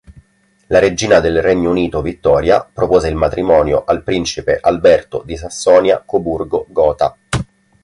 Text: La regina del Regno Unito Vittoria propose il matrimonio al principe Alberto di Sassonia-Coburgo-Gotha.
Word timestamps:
La 0.69 0.79
regina 0.79 1.19
del 1.19 1.43
Regno 1.43 1.69
Unito 1.69 2.01
Vittoria 2.01 2.63
propose 2.63 3.07
il 3.07 3.13
matrimonio 3.13 3.83
al 3.83 4.01
principe 4.01 4.57
Alberto 4.59 5.21
di 5.23 5.37
Sassonia-Coburgo-Gotha. 5.37 7.17